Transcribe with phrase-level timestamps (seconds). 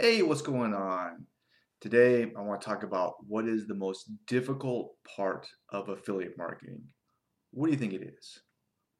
[0.00, 1.26] Hey, what's going on?
[1.80, 6.80] Today, I want to talk about what is the most difficult part of affiliate marketing.
[7.50, 8.38] What do you think it is?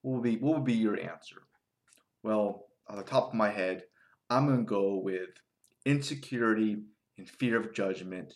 [0.03, 1.37] What would be what would be your answer?
[2.24, 3.84] Well, on the top of my head,
[4.29, 5.29] I'm going to go with
[5.87, 6.79] insecurity
[7.17, 8.35] and fear of judgment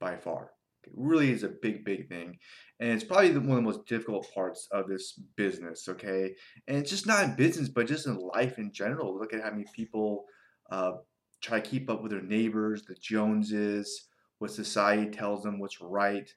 [0.00, 0.52] by far.
[0.84, 2.38] It really is a big, big thing.
[2.80, 6.34] And it's probably one of the most difficult parts of this business, okay?
[6.66, 9.18] And it's just not in business, but just in life in general.
[9.18, 10.24] Look at how many people
[10.70, 10.92] uh,
[11.40, 14.08] try to keep up with their neighbors, the Joneses,
[14.38, 16.32] what society tells them what's right.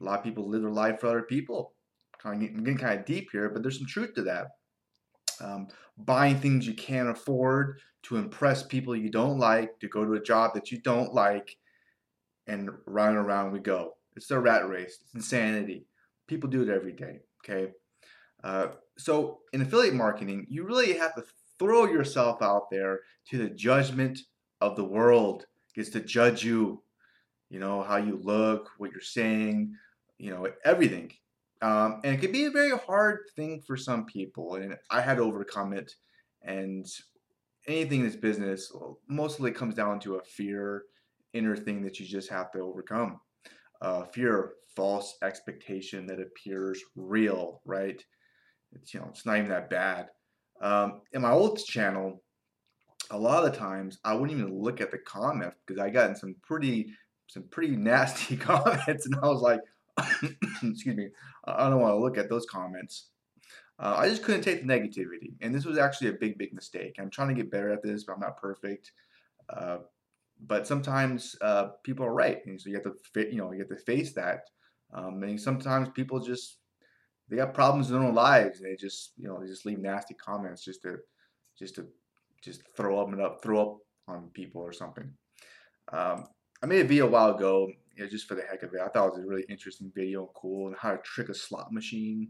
[0.00, 1.72] A lot of people live their life for other people.
[2.24, 4.48] I'm getting kind of deep here, but there's some truth to that.
[5.40, 10.14] Um, buying things you can't afford to impress people you don't like, to go to
[10.14, 11.56] a job that you don't like,
[12.46, 13.94] and round and around we go.
[14.16, 14.98] It's a rat race.
[15.02, 15.86] It's insanity.
[16.26, 17.20] People do it every day.
[17.44, 17.72] Okay.
[18.42, 21.24] Uh, so in affiliate marketing, you really have to
[21.58, 23.00] throw yourself out there
[23.30, 24.20] to the judgment
[24.60, 26.82] of the world gets to judge you,
[27.50, 29.74] you know, how you look, what you're saying,
[30.18, 31.12] you know, everything.
[31.62, 35.16] Um, and it can be a very hard thing for some people, and I had
[35.16, 35.92] to overcome it.
[36.42, 36.86] And
[37.66, 38.72] anything in this business
[39.08, 40.84] mostly comes down to a fear,
[41.32, 43.20] inner thing that you just have to overcome.
[43.80, 48.02] Uh, fear, false expectation that appears real, right?
[48.72, 50.08] It's you know, it's not even that bad.
[50.60, 52.22] Um, in my old channel,
[53.10, 56.10] a lot of the times I wouldn't even look at the comments because I got
[56.10, 56.92] in some pretty
[57.28, 59.60] some pretty nasty comments, and I was like,
[60.62, 61.08] excuse me,
[61.44, 63.10] I don't want to look at those comments.
[63.78, 66.96] Uh, I just couldn't take the negativity, and this was actually a big, big mistake.
[66.98, 68.92] I'm trying to get better at this, but I'm not perfect.
[69.50, 69.78] Uh,
[70.46, 73.68] but sometimes uh, people are right, and so you have to, you know, you have
[73.68, 74.40] to face that.
[74.94, 76.58] Um, and sometimes people just
[77.28, 79.78] they got problems in their own lives, and they just, you know, they just leave
[79.78, 80.98] nasty comments just to,
[81.58, 81.86] just to
[82.46, 85.12] just throw up and up, throw up on people or something.
[85.92, 86.24] Um,
[86.62, 88.80] I made a video a while ago, you know, just for the heck of it.
[88.80, 91.72] I thought it was a really interesting video cool, and how to trick a slot
[91.72, 92.28] machine.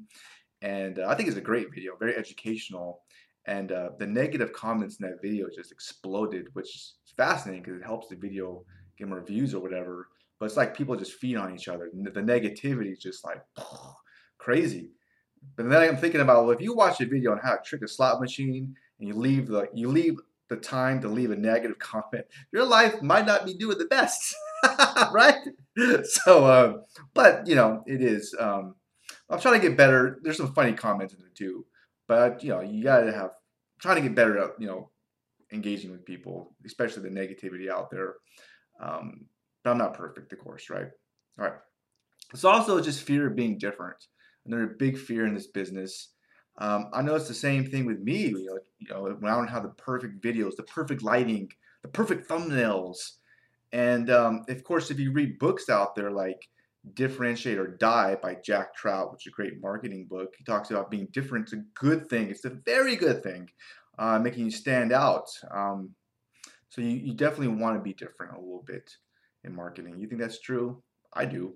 [0.62, 3.03] And uh, I think it's a great video, very educational.
[3.47, 7.84] And uh, the negative comments in that video just exploded, which is fascinating because it
[7.84, 8.65] helps the video
[8.98, 10.09] get more views or whatever.
[10.41, 11.91] But it's like people just feed on each other.
[11.94, 13.41] The negativity is just like
[14.38, 14.91] crazy.
[15.56, 17.83] But then I'm thinking about, well, if you watch a video on how to trick
[17.83, 20.19] a slot machine and you leave the you leave
[20.49, 24.34] the time to leave a negative comment, your life might not be doing the best,
[25.12, 25.34] right?
[26.05, 26.79] So, uh,
[27.15, 28.34] but you know, it is.
[28.39, 28.75] Um,
[29.29, 30.21] I'm trying to get better.
[30.23, 31.67] There's some funny comments in there too,
[32.07, 33.31] but you know, you gotta have
[33.81, 34.91] trying to get better at you know
[35.53, 38.15] engaging with people, especially the negativity out there.
[38.81, 39.27] Um,
[39.65, 40.87] but I'm not perfect, of course, right?
[41.39, 41.55] All right.
[42.33, 43.97] It's also just fear of being different.
[44.45, 46.13] Another big fear in this business
[46.59, 48.28] um, I know it's the same thing with me.
[48.28, 51.50] You know, you know, when I don't have the perfect videos, the perfect lighting,
[51.83, 52.97] the perfect thumbnails,
[53.72, 56.49] and um, of course, if you read books out there like
[56.95, 60.91] Differentiate or Die by Jack Trout, which is a great marketing book, he talks about
[60.91, 61.47] being different.
[61.47, 62.31] It's a good thing.
[62.31, 63.50] It's a very good thing,
[63.99, 65.28] uh, making you stand out.
[65.50, 65.91] Um,
[66.69, 68.91] so you, you definitely want to be different a little bit
[69.45, 69.99] in marketing.
[69.99, 70.83] You think that's true?
[71.12, 71.55] I do.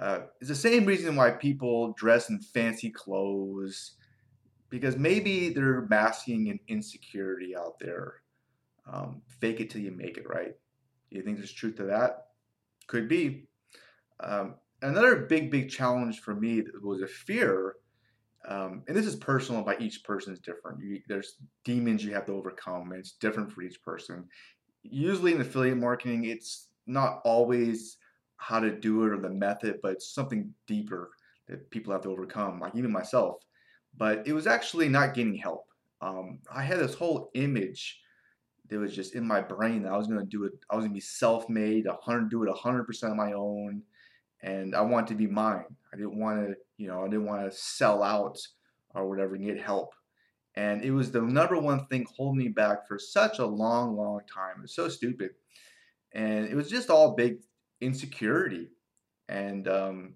[0.00, 3.96] Uh, it's the same reason why people dress in fancy clothes,
[4.70, 8.22] because maybe they're masking an insecurity out there.
[8.90, 10.54] Um, fake it till you make it, right?
[11.10, 12.28] Do you think there's truth to that?
[12.86, 13.46] Could be.
[14.20, 17.76] Um, another big, big challenge for me was a fear,
[18.48, 19.62] um, and this is personal.
[19.62, 20.80] By each person is different.
[20.80, 24.26] You, there's demons you have to overcome, and it's different for each person.
[24.82, 27.98] Usually in affiliate marketing, it's not always
[28.40, 31.10] how to do it or the method, but it's something deeper
[31.46, 33.36] that people have to overcome, like even myself.
[33.96, 35.66] But it was actually not getting help.
[36.00, 38.00] Um, I had this whole image
[38.68, 40.52] that was just in my brain that I was going to do it.
[40.70, 43.82] I was going to be self-made, 100, do it 100% on my own,
[44.42, 45.64] and I wanted to be mine.
[45.92, 48.38] I didn't want to, you know, I didn't want to sell out
[48.94, 49.92] or whatever and get help.
[50.54, 54.20] And it was the number one thing holding me back for such a long, long
[54.32, 54.54] time.
[54.58, 55.32] It was so stupid.
[56.12, 57.36] And it was just all big
[57.80, 58.68] insecurity
[59.28, 60.14] and um,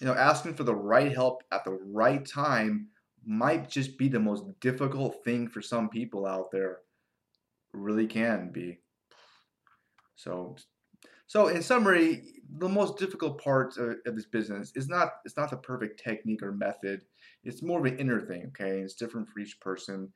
[0.00, 2.88] you know asking for the right help at the right time
[3.26, 6.80] might just be the most difficult thing for some people out there
[7.72, 8.78] really can be.
[10.16, 10.56] So
[11.26, 12.22] so in summary
[12.58, 16.42] the most difficult part of, of this business is not it's not the perfect technique
[16.42, 17.02] or method.
[17.44, 20.12] It's more of an inner thing okay it's different for each person.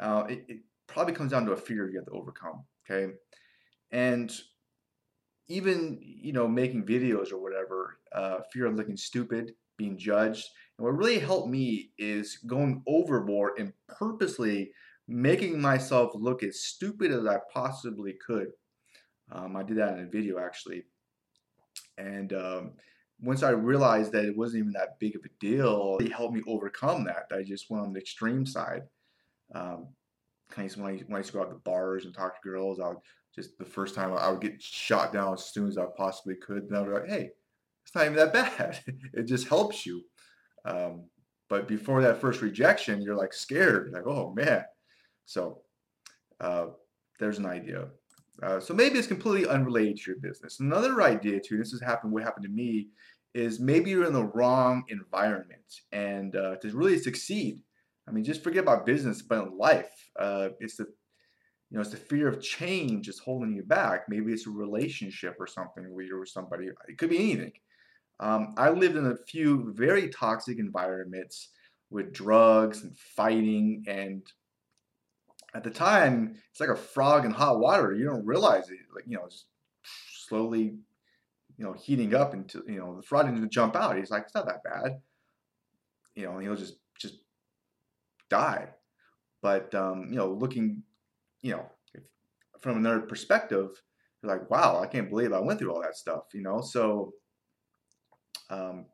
[0.00, 3.12] Uh, it, it probably comes down to a fear you have to overcome okay?
[3.90, 4.32] And
[5.48, 10.46] even you know making videos or whatever, uh, fear of looking stupid, being judged.
[10.78, 14.72] And what really helped me is going overboard and purposely
[15.08, 18.48] making myself look as stupid as I possibly could.
[19.30, 20.84] Um, I did that in a video actually.
[21.98, 22.72] And um,
[23.20, 26.42] once I realized that it wasn't even that big of a deal, it helped me
[26.46, 27.26] overcome that.
[27.32, 28.82] I just went on the extreme side.
[29.54, 29.88] Um,
[30.50, 32.48] kind of when I, when I used to go out to bars and talk to
[32.48, 32.98] girls, I would
[33.34, 36.64] just the first time I would get shot down as soon as I possibly could.
[36.64, 37.30] And I would be like, hey,
[37.84, 38.80] it's not even that bad.
[39.12, 40.02] it just helps you.
[40.64, 41.04] Um,
[41.48, 44.64] but before that first rejection, you're like scared, like, oh man.
[45.26, 45.62] So
[46.40, 46.66] uh,
[47.18, 47.88] there's an idea.
[48.42, 50.60] Uh, so maybe it's completely unrelated to your business.
[50.60, 52.88] Another idea too, this has happened, what happened to me,
[53.34, 55.80] is maybe you're in the wrong environment.
[55.92, 57.60] And uh, to really succeed,
[58.08, 60.86] I mean, just forget about business, but in life, uh, it's the
[61.72, 64.02] you know, it's the fear of change is holding you back.
[64.06, 66.66] Maybe it's a relationship or something where you're with somebody.
[66.66, 67.52] It could be anything.
[68.20, 71.48] Um, I lived in a few very toxic environments
[71.88, 74.22] with drugs and fighting, and
[75.54, 77.94] at the time, it's like a frog in hot water.
[77.94, 79.28] You don't realize it, like you know,
[80.28, 80.74] slowly,
[81.56, 83.96] you know, heating up until you know the frog didn't jump out.
[83.96, 85.00] He's like, it's not that bad,
[86.14, 87.20] you know, and he'll just just
[88.28, 88.68] die.
[89.40, 90.82] But um, you know, looking,
[91.42, 92.02] you know, if,
[92.60, 93.70] from another perspective,
[94.22, 96.60] you're like, wow, I can't believe I went through all that stuff, you know.
[96.60, 97.12] So,
[98.50, 98.86] um,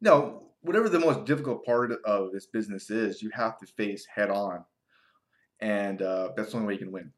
[0.00, 4.30] no, whatever the most difficult part of this business is, you have to face head
[4.30, 4.64] on,
[5.60, 7.12] and uh, that's the only way you can win.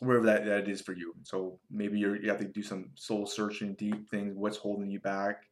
[0.00, 1.12] Wherever that, that is for you.
[1.24, 4.36] So maybe you you have to do some soul searching, deep things.
[4.36, 5.42] What's holding you back?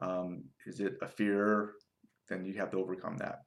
[0.00, 1.74] Um, is it a fear?
[2.28, 3.42] Then you have to overcome that.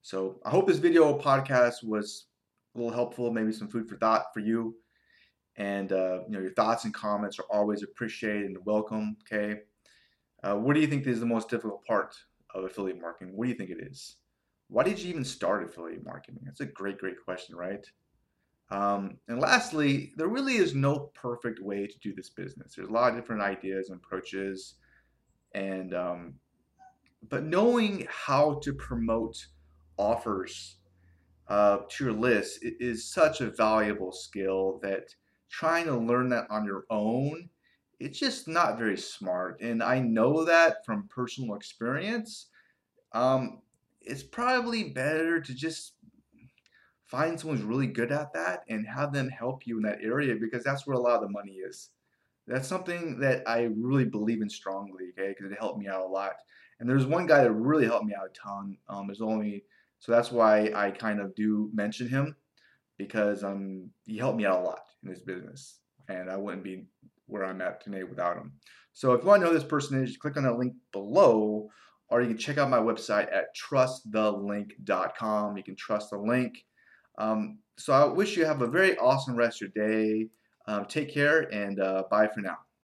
[0.00, 2.26] So I hope this video podcast was
[2.74, 4.76] a little helpful, maybe some food for thought for you.
[5.56, 9.16] And uh, you know, your thoughts and comments are always appreciated and welcome.
[9.22, 9.60] Okay.
[10.42, 12.16] Uh, what do you think is the most difficult part
[12.54, 13.36] of affiliate marketing?
[13.36, 14.16] What do you think it is?
[14.68, 16.40] Why did you even start affiliate marketing?
[16.44, 17.86] That's a great, great question, right?
[18.70, 22.74] Um, and lastly, there really is no perfect way to do this business.
[22.74, 24.76] There's a lot of different ideas and approaches,
[25.54, 26.34] and um,
[27.28, 29.36] but knowing how to promote
[29.98, 30.78] offers
[31.48, 35.14] uh, to your list is such a valuable skill that
[35.50, 37.48] trying to learn that on your own
[38.02, 39.60] it's just not very smart.
[39.60, 42.46] And i know that from personal experience.
[43.12, 43.62] Um,
[44.00, 45.92] it's probably better to just
[47.06, 50.34] find someone who's really good at that and have them help you in that area
[50.34, 51.90] because that's where a lot of the money is.
[52.48, 56.06] That's something that i really believe in strongly okay because it helped me out a
[56.06, 56.32] lot.
[56.80, 58.78] And there's one guy that really helped me out a ton.
[58.88, 59.64] Um, there's only
[60.02, 62.34] so that's why I kind of do mention him
[62.98, 65.78] because um, he helped me out a lot in this business.
[66.08, 66.86] And I wouldn't be
[67.26, 68.50] where I'm at today without him.
[68.94, 71.68] So if you want to know this person is, click on that link below,
[72.08, 75.56] or you can check out my website at trustthelink.com.
[75.56, 76.64] You can trust the link.
[77.18, 80.26] Um, so I wish you have a very awesome rest of your day.
[80.66, 82.58] Um, take care and uh, bye for now.